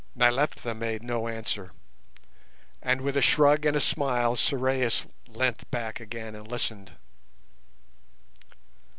Nyleptha 0.15 0.73
made 0.73 1.03
no 1.03 1.27
answer, 1.27 1.73
and 2.81 3.01
with 3.01 3.15
a 3.15 3.21
shrug 3.21 3.67
and 3.67 3.77
a 3.77 3.79
smile 3.79 4.35
Sorais 4.35 5.05
leant 5.27 5.69
back 5.69 5.99
again 5.99 6.33
and 6.33 6.49
listened. 6.49 6.93